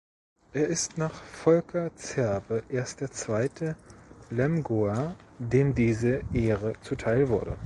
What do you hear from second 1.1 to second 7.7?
Volker Zerbe erst der zweite Lemgoer, dem diese Ehre zuteilwurde.